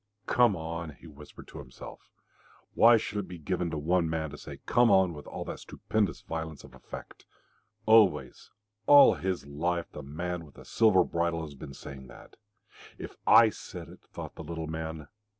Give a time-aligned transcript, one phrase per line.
[0.25, 2.09] "Come on!" he whispered to himself.
[2.73, 6.21] "Why should it be given to one man to say 'Come on!' with that stupendous
[6.21, 7.27] violence of effect.
[7.85, 8.49] Always,
[8.87, 12.35] all his life, the man with the silver bridle has been saying that.
[12.97, 15.07] If I said it!" thought the little man.